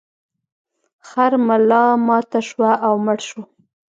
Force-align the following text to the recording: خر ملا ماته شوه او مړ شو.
خر 1.07 1.31
ملا 1.47 1.85
ماته 2.07 2.39
شوه 2.47 2.71
او 2.85 2.93
مړ 3.05 3.17
شو. 3.27 3.41